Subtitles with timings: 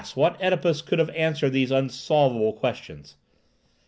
[0.15, 3.17] what OEdipus could have answered these unsolvable questions?